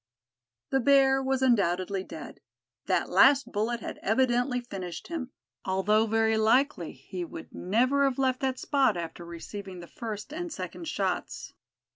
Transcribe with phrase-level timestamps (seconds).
[0.71, 2.39] The bear was undoubtedly dead.
[2.87, 5.29] That last bullet had evidently finished him,
[5.63, 10.51] although very likely he would never have left that spot after receiving the first and
[10.51, 11.53] second shots.